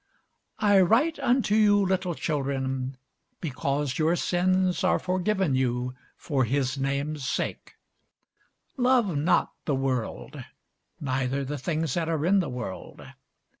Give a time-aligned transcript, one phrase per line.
[0.57, 2.97] I write unto you, little children,
[3.39, 7.75] because your sins are forgiven you for his name's sake.
[8.77, 10.43] Love not the world,
[10.99, 13.03] neither the things that are in the world.